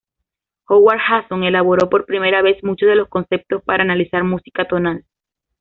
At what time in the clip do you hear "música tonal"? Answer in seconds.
4.23-5.05